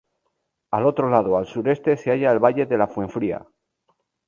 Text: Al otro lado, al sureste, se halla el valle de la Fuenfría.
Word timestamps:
Al 0.71 0.87
otro 0.87 1.11
lado, 1.11 1.37
al 1.37 1.45
sureste, 1.45 1.95
se 1.95 2.09
halla 2.09 2.31
el 2.31 2.39
valle 2.43 2.65
de 2.65 2.75
la 2.75 2.87
Fuenfría. 2.87 3.45